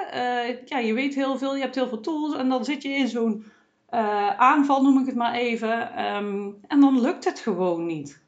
ja, 0.65 0.79
je 0.79 0.95
weet 0.95 1.15
heel 1.15 1.39
veel, 1.39 1.55
je 1.55 1.61
hebt 1.61 1.75
heel 1.75 1.89
veel 1.89 2.01
tools 2.01 2.35
en 2.35 2.49
dan 2.49 2.65
zit 2.65 2.83
je 2.83 2.89
in 2.89 3.09
zo'n 3.09 3.45
uh, 3.95 4.37
aanval, 4.37 4.83
noem 4.83 4.99
ik 4.99 5.07
het 5.07 5.15
maar 5.15 5.35
even. 5.35 6.05
Um, 6.05 6.59
en 6.67 6.81
dan 6.81 7.01
lukt 7.01 7.25
het 7.25 7.41
gewoon 7.41 7.87
niet. 7.87 8.23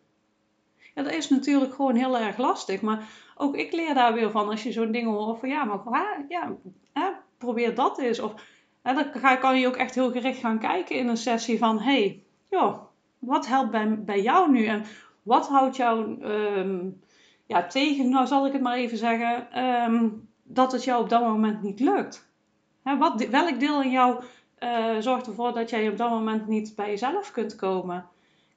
Ja, 0.94 1.02
dat 1.02 1.12
is 1.12 1.28
natuurlijk 1.28 1.75
gewoon 1.75 1.94
heel 1.94 2.18
erg 2.18 2.37
lastig. 2.37 2.80
Maar 2.80 3.09
ook 3.37 3.56
ik 3.56 3.73
leer 3.73 3.94
daar 3.94 4.14
weer 4.14 4.30
van 4.30 4.49
als 4.49 4.62
je 4.62 4.73
zo'n 4.73 4.92
ding 4.92 5.06
hoort 5.06 5.40
van 5.40 5.49
ja, 5.49 5.64
maar 5.64 6.25
ja, 6.28 6.52
hè, 6.92 7.11
probeer 7.38 7.75
dat 7.75 7.99
eens. 7.99 8.21
Of 8.21 8.35
hè, 8.83 8.94
dan 8.94 9.04
ga, 9.12 9.37
kan 9.37 9.61
je 9.61 9.66
ook 9.66 9.76
echt 9.76 9.94
heel 9.94 10.11
gericht 10.11 10.40
gaan 10.40 10.59
kijken 10.59 10.97
in 10.97 11.09
een 11.09 11.16
sessie 11.16 11.59
van 11.59 11.80
hey, 11.80 12.23
joh, 12.50 12.83
wat 13.18 13.47
helpt 13.47 13.71
bij, 13.71 14.04
bij 14.04 14.23
jou 14.23 14.50
nu? 14.50 14.64
En 14.64 14.85
wat 15.23 15.49
houdt 15.49 15.76
jou 15.76 16.25
um, 16.25 17.00
ja, 17.47 17.66
tegen, 17.66 18.09
nou 18.09 18.26
zal 18.26 18.47
ik 18.47 18.52
het 18.52 18.62
maar 18.62 18.76
even 18.76 18.99
zeggen, 18.99 19.64
um, 19.64 20.28
dat 20.42 20.73
het 20.73 20.85
jou 20.85 21.02
op 21.02 21.09
dat 21.09 21.23
moment 21.23 21.62
niet 21.62 21.80
lukt? 21.80 22.33
Hè, 22.83 22.97
wat, 22.97 23.26
welk 23.26 23.61
deel 23.61 23.83
in 23.83 23.90
jou 23.90 24.23
uh, 24.64 24.97
zorgt 24.99 25.26
ervoor 25.26 25.52
dat 25.52 25.71
jij 25.71 25.88
op 25.88 25.97
dat 25.97 26.11
moment 26.11 26.47
niet 26.47 26.75
bij 26.76 26.88
jezelf 26.88 27.30
kunt 27.30 27.56
komen. 27.56 28.09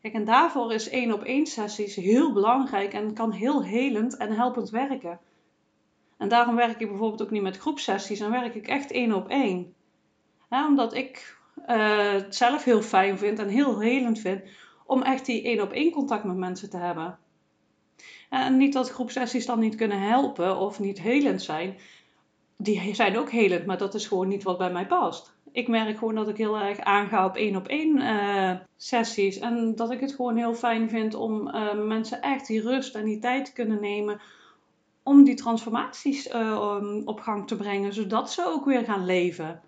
Kijk, 0.01 0.13
en 0.13 0.25
daarvoor 0.25 0.73
is 0.73 0.89
één 0.89 1.13
op 1.13 1.23
één 1.23 1.45
sessies 1.45 1.95
heel 1.95 2.33
belangrijk 2.33 2.93
en 2.93 3.13
kan 3.13 3.31
heel 3.31 3.63
helend 3.63 4.17
en 4.17 4.31
helpend 4.31 4.69
werken. 4.69 5.19
En 6.17 6.27
daarom 6.27 6.55
werk 6.55 6.79
ik 6.79 6.87
bijvoorbeeld 6.87 7.21
ook 7.21 7.31
niet 7.31 7.41
met 7.41 7.57
groepsessies 7.57 8.19
en 8.19 8.31
werk 8.31 8.55
ik 8.55 8.67
echt 8.67 8.91
één 8.91 9.13
op 9.13 9.29
één. 9.29 9.73
omdat 10.49 10.93
ik 10.93 11.37
uh, 11.69 12.11
het 12.11 12.35
zelf 12.35 12.63
heel 12.63 12.81
fijn 12.81 13.17
vind 13.17 13.39
en 13.39 13.47
heel 13.47 13.79
helend 13.79 14.19
vind 14.19 14.41
om 14.85 15.01
echt 15.01 15.25
die 15.25 15.43
één 15.43 15.61
op 15.61 15.71
één 15.71 15.91
contact 15.91 16.23
met 16.23 16.35
mensen 16.35 16.69
te 16.69 16.77
hebben. 16.77 17.17
En 18.29 18.57
niet 18.57 18.73
dat 18.73 18.89
groepsessies 18.89 19.45
dan 19.45 19.59
niet 19.59 19.75
kunnen 19.75 20.01
helpen 20.01 20.57
of 20.57 20.79
niet 20.79 21.01
helend 21.01 21.41
zijn. 21.41 21.77
Die 22.57 22.95
zijn 22.95 23.17
ook 23.17 23.29
helend, 23.29 23.65
maar 23.65 23.77
dat 23.77 23.93
is 23.93 24.07
gewoon 24.07 24.27
niet 24.27 24.43
wat 24.43 24.57
bij 24.57 24.71
mij 24.71 24.87
past. 24.87 25.36
Ik 25.51 25.67
merk 25.67 25.97
gewoon 25.97 26.15
dat 26.15 26.27
ik 26.27 26.37
heel 26.37 26.57
erg 26.57 26.79
aanga 26.79 27.25
op 27.25 27.35
één 27.35 27.55
op 27.55 27.67
één 27.67 27.97
uh, 27.97 28.51
sessies. 28.77 29.39
En 29.39 29.75
dat 29.75 29.91
ik 29.91 29.99
het 29.99 30.13
gewoon 30.13 30.35
heel 30.35 30.53
fijn 30.53 30.89
vind 30.89 31.15
om 31.15 31.47
uh, 31.47 31.73
mensen 31.73 32.21
echt 32.21 32.47
die 32.47 32.61
rust 32.61 32.95
en 32.95 33.05
die 33.05 33.19
tijd 33.19 33.45
te 33.45 33.53
kunnen 33.53 33.81
nemen. 33.81 34.21
Om 35.03 35.23
die 35.23 35.35
transformaties 35.35 36.33
uh, 36.33 37.01
op 37.05 37.19
gang 37.19 37.47
te 37.47 37.55
brengen, 37.55 37.93
zodat 37.93 38.31
ze 38.31 38.45
ook 38.45 38.65
weer 38.65 38.83
gaan 38.83 39.05
leven. 39.05 39.61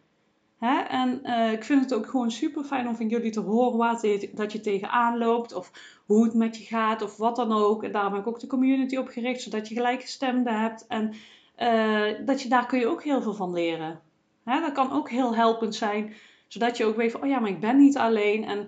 Hè? 0.60 0.80
En 0.80 1.24
ik 1.52 1.64
vind 1.64 1.82
het 1.82 1.94
ook 1.94 2.06
gewoon 2.06 2.32
super 2.32 2.64
fijn 2.64 2.88
om 2.88 2.96
van 2.96 3.08
jullie 3.08 3.32
te 3.32 3.40
horen 3.40 3.78
wat 3.78 4.08
dat 4.34 4.52
je 4.52 4.60
tegenaan 4.60 5.18
loopt. 5.18 5.54
Of 5.54 5.72
hoe 6.06 6.24
het 6.24 6.34
met 6.34 6.58
je 6.58 6.64
gaat 6.64 7.02
of 7.02 7.18
wat 7.18 7.36
dan 7.36 7.52
ook. 7.52 7.84
En 7.84 7.92
daarom 7.92 8.14
heb 8.14 8.22
ik 8.22 8.28
ook 8.28 8.40
de 8.40 8.48
community 8.48 8.98
opgericht, 8.98 9.42
zodat 9.42 9.68
je 9.68 9.76
gelijkgestemden 9.76 10.62
hebt. 10.62 10.88
En 10.88 11.14
dat 12.26 12.42
je, 12.42 12.50
daar 12.50 12.66
kun 12.66 12.80
je 12.80 12.88
ook 12.88 13.04
heel 13.04 13.22
veel 13.22 13.34
van 13.34 13.54
leren. 13.54 14.00
Dat 14.44 14.72
kan 14.72 14.92
ook 14.92 15.10
heel 15.10 15.36
helpend 15.36 15.76
zijn, 15.76 16.14
zodat 16.48 16.78
je 16.78 16.86
ook 16.86 16.96
weet 16.96 17.12
van, 17.12 17.22
oh 17.22 17.28
ja, 17.28 17.40
maar 17.40 17.50
ik 17.50 17.60
ben 17.60 17.78
niet 17.78 17.98
alleen. 17.98 18.44
En 18.44 18.68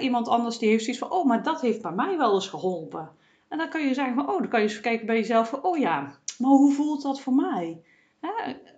iemand 0.00 0.28
anders 0.28 0.58
die 0.58 0.68
heeft 0.68 0.84
zoiets 0.84 1.02
van, 1.02 1.10
oh, 1.10 1.26
maar 1.26 1.42
dat 1.42 1.60
heeft 1.60 1.82
bij 1.82 1.92
mij 1.92 2.16
wel 2.16 2.34
eens 2.34 2.48
geholpen. 2.48 3.10
En 3.48 3.58
dan 3.58 3.68
kan 3.68 3.86
je 3.86 3.94
zeggen 3.94 4.14
van, 4.14 4.28
oh, 4.28 4.38
dan 4.38 4.48
kan 4.48 4.60
je 4.60 4.68
eens 4.68 4.80
kijken 4.80 5.06
bij 5.06 5.16
jezelf 5.16 5.48
van, 5.48 5.64
oh 5.64 5.78
ja, 5.78 6.00
maar 6.38 6.50
hoe 6.50 6.72
voelt 6.72 7.02
dat 7.02 7.20
voor 7.20 7.34
mij? 7.34 7.82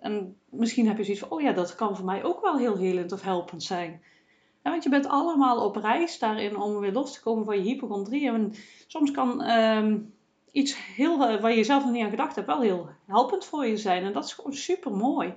En 0.01 0.37
misschien 0.49 0.87
heb 0.87 0.97
je 0.97 1.03
zoiets 1.03 1.21
van, 1.21 1.31
oh 1.31 1.41
ja, 1.41 1.51
dat 1.51 1.75
kan 1.75 1.95
voor 1.95 2.05
mij 2.05 2.23
ook 2.23 2.41
wel 2.41 2.57
heel 2.57 2.77
helend 2.77 3.11
of 3.11 3.21
helpend 3.21 3.63
zijn. 3.63 4.01
want 4.61 4.83
je 4.83 4.89
bent 4.89 5.07
allemaal 5.07 5.65
op 5.65 5.75
reis 5.75 6.19
daarin 6.19 6.57
om 6.57 6.79
weer 6.79 6.91
los 6.91 7.13
te 7.13 7.21
komen 7.21 7.45
van 7.45 7.57
je 7.57 7.63
hypochondrie. 7.63 8.27
En 8.27 8.53
soms 8.87 9.11
kan 9.11 9.49
um, 9.49 10.13
iets 10.51 10.77
heel, 10.95 11.31
uh, 11.31 11.41
waar 11.41 11.53
je 11.53 11.63
zelf 11.63 11.83
nog 11.83 11.91
niet 11.91 12.03
aan 12.03 12.09
gedacht 12.09 12.35
hebt, 12.35 12.47
wel 12.47 12.61
heel 12.61 12.89
helpend 13.05 13.45
voor 13.45 13.65
je 13.65 13.77
zijn. 13.77 14.03
En 14.03 14.13
dat 14.13 14.25
is 14.25 14.33
gewoon 14.33 14.53
super 14.53 14.91
mooi. 14.91 15.33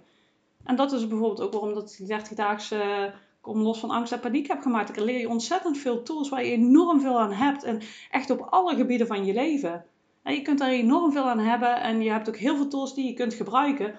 En 0.65 0.77
dat 0.77 0.93
is 0.93 1.09
bijvoorbeeld 1.09 1.41
ook 1.41 1.53
waarom 1.53 1.75
dat 1.75 1.95
die 1.99 2.19
30-daagse 2.19 3.13
kom 3.41 3.63
los 3.63 3.79
van 3.79 3.91
angst 3.91 4.13
en 4.13 4.21
paniek 4.21 4.49
heb 4.49 4.63
gemaakt. 4.63 4.95
Dan 4.95 5.05
leer 5.05 5.21
je 5.21 5.29
ontzettend 5.29 5.79
veel 5.79 6.03
tools 6.03 6.29
waar 6.29 6.45
je 6.45 6.51
enorm 6.51 7.01
veel 7.01 7.21
aan 7.21 7.33
hebt. 7.33 7.63
En 7.63 7.81
echt 8.11 8.31
op 8.31 8.41
alle 8.41 8.75
gebieden 8.75 9.07
van 9.07 9.25
je 9.25 9.33
leven. 9.33 9.85
En 10.23 10.35
je 10.35 10.43
kunt 10.43 10.59
daar 10.59 10.71
enorm 10.71 11.13
veel 11.13 11.29
aan 11.29 11.39
hebben 11.39 11.81
en 11.81 12.03
je 12.03 12.11
hebt 12.11 12.29
ook 12.29 12.37
heel 12.37 12.57
veel 12.57 12.69
tools 12.69 12.95
die 12.95 13.07
je 13.07 13.15
kunt 13.15 13.35
gebruiken 13.35 13.95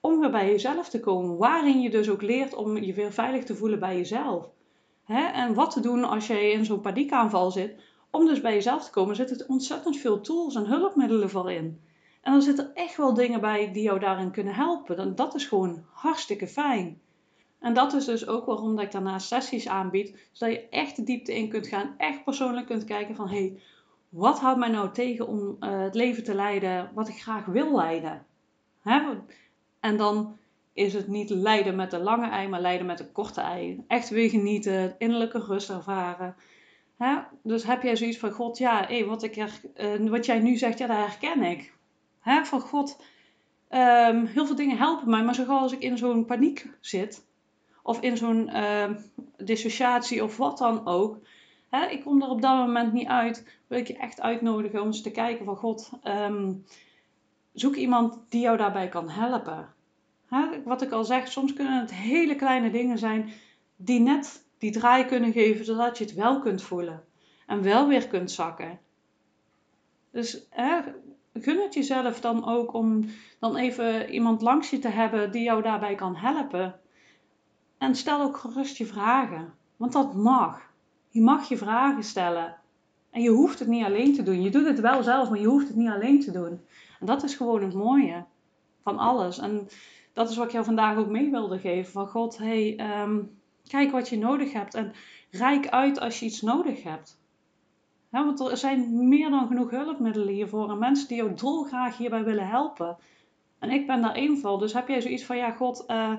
om 0.00 0.20
weer 0.20 0.30
bij 0.30 0.50
jezelf 0.50 0.88
te 0.88 1.00
komen. 1.00 1.36
Waarin 1.36 1.80
je 1.80 1.90
dus 1.90 2.08
ook 2.08 2.22
leert 2.22 2.54
om 2.54 2.76
je 2.76 2.92
weer 2.92 3.12
veilig 3.12 3.44
te 3.44 3.54
voelen 3.54 3.78
bij 3.78 3.96
jezelf. 3.96 4.48
En 5.06 5.54
wat 5.54 5.70
te 5.70 5.80
doen 5.80 6.04
als 6.04 6.26
je 6.26 6.52
in 6.52 6.64
zo'n 6.64 6.80
paniekaanval 6.80 7.50
zit. 7.50 7.74
Om 8.10 8.26
dus 8.26 8.40
bij 8.40 8.54
jezelf 8.54 8.84
te 8.84 8.90
komen 8.90 9.16
zitten 9.16 9.48
ontzettend 9.48 9.96
veel 9.96 10.20
tools 10.20 10.54
en 10.54 10.66
hulpmiddelen 10.66 11.30
voor 11.30 11.52
in. 11.52 11.80
En 12.22 12.32
dan 12.32 12.42
zitten 12.42 12.74
echt 12.74 12.96
wel 12.96 13.14
dingen 13.14 13.40
bij 13.40 13.72
die 13.72 13.82
jou 13.82 13.98
daarin 13.98 14.30
kunnen 14.30 14.54
helpen. 14.54 14.96
En 14.96 15.14
dat 15.14 15.34
is 15.34 15.46
gewoon 15.46 15.84
hartstikke 15.92 16.46
fijn. 16.46 17.00
En 17.58 17.74
dat 17.74 17.92
is 17.92 18.04
dus 18.04 18.26
ook 18.26 18.46
waarom 18.46 18.76
dat 18.76 18.84
ik 18.84 18.92
daarnaast 18.92 19.26
sessies 19.26 19.68
aanbied. 19.68 20.28
Zodat 20.32 20.54
je 20.54 20.68
echt 20.68 20.96
de 20.96 21.04
diepte 21.04 21.36
in 21.36 21.48
kunt 21.48 21.66
gaan. 21.66 21.94
Echt 21.96 22.24
persoonlijk 22.24 22.66
kunt 22.66 22.84
kijken 22.84 23.14
van... 23.14 23.28
Hey, 23.28 23.60
wat 24.08 24.40
houdt 24.40 24.58
mij 24.58 24.68
nou 24.68 24.92
tegen 24.92 25.26
om 25.26 25.56
uh, 25.60 25.80
het 25.82 25.94
leven 25.94 26.24
te 26.24 26.34
leiden 26.34 26.90
wat 26.94 27.08
ik 27.08 27.22
graag 27.22 27.44
wil 27.44 27.76
leiden? 27.76 28.26
Hè? 28.82 29.00
En 29.80 29.96
dan 29.96 30.36
is 30.72 30.94
het 30.94 31.08
niet 31.08 31.30
lijden 31.30 31.76
met 31.76 31.90
de 31.90 31.98
lange 31.98 32.28
ei, 32.28 32.48
maar 32.48 32.60
lijden 32.60 32.86
met 32.86 32.98
de 32.98 33.10
korte 33.12 33.40
ei. 33.40 33.84
Echt 33.86 34.08
weer 34.08 34.30
genieten, 34.30 34.94
innerlijke 34.98 35.38
rust 35.38 35.70
ervaren. 35.70 36.36
Hè? 36.96 37.18
Dus 37.42 37.64
heb 37.64 37.82
jij 37.82 37.96
zoiets 37.96 38.18
van 38.18 38.30
God, 38.30 38.58
ja, 38.58 38.84
hey, 38.86 39.04
wat, 39.04 39.22
ik 39.22 39.36
er, 39.36 39.60
uh, 39.76 40.10
wat 40.10 40.26
jij 40.26 40.38
nu 40.38 40.56
zegt, 40.56 40.78
ja, 40.78 40.86
dat 40.86 40.96
herken 40.96 41.42
ik. 41.42 41.72
Hè? 42.22 42.44
Van 42.44 42.60
God, 42.60 43.00
um, 43.70 44.26
heel 44.26 44.46
veel 44.46 44.56
dingen 44.56 44.76
helpen 44.76 45.10
mij, 45.10 45.24
maar 45.24 45.34
zo 45.34 45.44
als 45.44 45.72
ik 45.72 45.82
in 45.82 45.98
zo'n 45.98 46.24
paniek 46.24 46.70
zit, 46.80 47.24
of 47.82 48.00
in 48.00 48.16
zo'n 48.16 48.48
uh, 48.48 48.90
dissociatie 49.36 50.24
of 50.24 50.36
wat 50.36 50.58
dan 50.58 50.86
ook, 50.86 51.18
hè, 51.68 51.86
ik 51.86 52.02
kom 52.02 52.22
er 52.22 52.28
op 52.28 52.42
dat 52.42 52.56
moment 52.56 52.92
niet 52.92 53.08
uit, 53.08 53.58
wil 53.66 53.78
ik 53.78 53.86
je 53.86 53.96
echt 53.96 54.20
uitnodigen 54.20 54.80
om 54.80 54.86
eens 54.86 55.02
te 55.02 55.10
kijken 55.10 55.44
van 55.44 55.56
God, 55.56 55.90
um, 56.04 56.64
zoek 57.52 57.74
iemand 57.74 58.18
die 58.28 58.40
jou 58.40 58.56
daarbij 58.56 58.88
kan 58.88 59.08
helpen. 59.08 59.68
Hè, 60.26 60.62
wat 60.64 60.82
ik 60.82 60.92
al 60.92 61.04
zeg, 61.04 61.28
soms 61.28 61.52
kunnen 61.52 61.80
het 61.80 61.94
hele 61.94 62.34
kleine 62.34 62.70
dingen 62.70 62.98
zijn 62.98 63.32
die 63.76 64.00
net 64.00 64.44
die 64.58 64.70
draai 64.70 65.04
kunnen 65.04 65.32
geven, 65.32 65.64
zodat 65.64 65.98
je 65.98 66.04
het 66.04 66.14
wel 66.14 66.40
kunt 66.40 66.62
voelen 66.62 67.04
en 67.46 67.62
wel 67.62 67.88
weer 67.88 68.08
kunt 68.08 68.30
zakken. 68.30 68.78
Dus 70.10 70.46
hè, 70.50 70.80
gun 71.32 71.60
het 71.60 71.74
jezelf 71.74 72.20
dan 72.20 72.46
ook 72.46 72.72
om 72.72 73.04
dan 73.38 73.56
even 73.56 74.10
iemand 74.10 74.42
langs 74.42 74.70
je 74.70 74.78
te 74.78 74.88
hebben 74.88 75.32
die 75.32 75.42
jou 75.42 75.62
daarbij 75.62 75.94
kan 75.94 76.16
helpen. 76.16 76.80
En 77.78 77.94
stel 77.94 78.20
ook 78.20 78.36
gerust 78.36 78.76
je 78.76 78.86
vragen, 78.86 79.54
want 79.76 79.92
dat 79.92 80.14
mag. 80.14 80.70
Je 81.08 81.20
mag 81.20 81.48
je 81.48 81.56
vragen 81.56 82.04
stellen. 82.04 82.56
En 83.10 83.22
je 83.22 83.30
hoeft 83.30 83.58
het 83.58 83.68
niet 83.68 83.84
alleen 83.84 84.14
te 84.14 84.22
doen. 84.22 84.42
Je 84.42 84.50
doet 84.50 84.66
het 84.66 84.80
wel 84.80 85.02
zelf, 85.02 85.28
maar 85.28 85.40
je 85.40 85.46
hoeft 85.46 85.68
het 85.68 85.76
niet 85.76 85.90
alleen 85.90 86.20
te 86.20 86.30
doen. 86.30 86.60
En 87.00 87.06
dat 87.06 87.22
is 87.22 87.34
gewoon 87.34 87.62
het 87.62 87.74
mooie 87.74 88.24
van 88.82 88.98
alles. 88.98 89.38
En 89.38 89.68
dat 90.12 90.30
is 90.30 90.36
wat 90.36 90.46
ik 90.46 90.52
jou 90.52 90.64
vandaag 90.64 90.96
ook 90.96 91.10
mee 91.10 91.30
wilde 91.30 91.58
geven. 91.58 91.92
Van 91.92 92.08
God, 92.08 92.38
hey, 92.38 92.76
ehm, 92.76 93.18
kijk 93.66 93.90
wat 93.90 94.08
je 94.08 94.18
nodig 94.18 94.52
hebt. 94.52 94.74
En 94.74 94.92
rijk 95.30 95.68
uit 95.68 96.00
als 96.00 96.20
je 96.20 96.26
iets 96.26 96.40
nodig 96.40 96.82
hebt. 96.82 97.20
Want 98.20 98.40
er 98.40 98.56
zijn 98.56 99.08
meer 99.08 99.30
dan 99.30 99.46
genoeg 99.46 99.70
hulpmiddelen 99.70 100.34
hiervoor. 100.34 100.70
En 100.70 100.78
mensen 100.78 101.08
die 101.08 101.16
jou 101.16 101.34
dolgraag 101.34 101.96
hierbij 101.96 102.24
willen 102.24 102.48
helpen. 102.48 102.96
En 103.58 103.70
ik 103.70 103.86
ben 103.86 104.02
daar 104.02 104.14
één 104.14 104.38
van. 104.38 104.58
Dus 104.58 104.72
heb 104.72 104.88
jij 104.88 105.00
zoiets 105.00 105.24
van, 105.24 105.36
ja 105.36 105.50
God, 105.50 105.84
uh, 105.88 106.12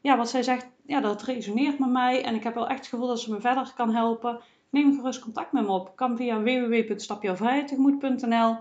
ja, 0.00 0.16
wat 0.16 0.30
zij 0.30 0.42
zegt, 0.42 0.66
ja, 0.86 1.00
dat 1.00 1.22
resoneert 1.22 1.78
met 1.78 1.90
mij. 1.90 2.24
En 2.24 2.34
ik 2.34 2.42
heb 2.42 2.54
wel 2.54 2.68
echt 2.68 2.78
het 2.78 2.88
gevoel 2.88 3.06
dat 3.06 3.20
ze 3.20 3.32
me 3.32 3.40
verder 3.40 3.72
kan 3.76 3.94
helpen. 3.94 4.40
Neem 4.70 4.96
gerust 4.96 5.20
contact 5.20 5.52
met 5.52 5.62
me 5.62 5.70
op. 5.70 5.96
Kan 5.96 6.16
via 6.16 6.42
www.stapjouwvrijheidtegemoet.nl 6.42 8.56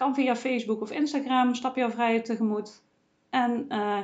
kan 0.00 0.14
via 0.14 0.36
Facebook 0.36 0.80
of 0.80 0.90
Instagram, 0.90 1.54
Stap 1.54 1.76
Jouw 1.76 1.90
Vrijheid 1.90 2.24
Tegemoet. 2.24 2.82
En 3.30 3.64
uh, 3.68 3.98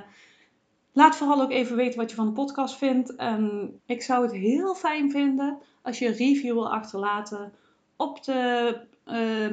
laat 0.93 1.17
vooral 1.17 1.43
ook 1.43 1.51
even 1.51 1.77
weten 1.77 1.99
wat 1.99 2.11
je 2.11 2.17
van 2.17 2.27
de 2.27 2.33
podcast 2.33 2.77
vindt. 2.77 3.15
En 3.15 3.73
ik 3.87 4.03
zou 4.03 4.23
het 4.23 4.33
heel 4.33 4.75
fijn 4.75 5.11
vinden 5.11 5.59
als 5.83 5.99
je 5.99 6.07
een 6.07 6.15
review 6.15 6.53
wil 6.53 6.73
achterlaten 6.73 7.53
op 7.97 8.25
de... 8.25 8.76
Uh, 9.07 9.50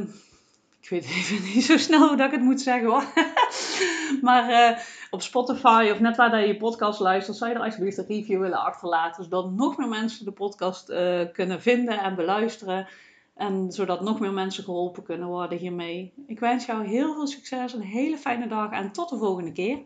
ik 0.81 0.89
weet 0.89 1.05
even 1.05 1.43
niet 1.53 1.65
zo 1.65 1.77
snel 1.77 2.07
hoe 2.07 2.17
dat 2.17 2.25
ik 2.25 2.31
het 2.31 2.41
moet 2.41 2.61
zeggen 2.61 2.89
hoor. 2.89 3.03
maar 4.27 4.49
uh, 4.49 4.77
op 5.09 5.21
Spotify 5.21 5.89
of 5.91 5.99
net 5.99 6.15
waar 6.15 6.39
je 6.39 6.47
je 6.47 6.57
podcast 6.57 6.99
luistert, 6.99 7.37
zou 7.37 7.49
je 7.49 7.55
er 7.55 7.63
alsjeblieft 7.63 7.97
een 7.97 8.05
review 8.07 8.39
willen 8.39 8.63
achterlaten. 8.63 9.23
Zodat 9.23 9.51
nog 9.51 9.77
meer 9.77 9.87
mensen 9.87 10.25
de 10.25 10.31
podcast 10.31 10.89
uh, 10.89 11.21
kunnen 11.33 11.61
vinden 11.61 11.99
en 11.99 12.15
beluisteren. 12.15 12.87
En 13.35 13.71
zodat 13.71 14.01
nog 14.01 14.19
meer 14.19 14.33
mensen 14.33 14.63
geholpen 14.63 15.03
kunnen 15.03 15.27
worden 15.27 15.57
hiermee. 15.57 16.13
Ik 16.27 16.39
wens 16.39 16.65
jou 16.65 16.87
heel 16.87 17.13
veel 17.13 17.27
succes, 17.27 17.73
een 17.73 17.81
hele 17.81 18.17
fijne 18.17 18.47
dag 18.47 18.71
en 18.71 18.91
tot 18.91 19.09
de 19.09 19.17
volgende 19.17 19.51
keer. 19.51 19.77